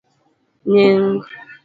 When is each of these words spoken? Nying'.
Nying'. 0.71 1.21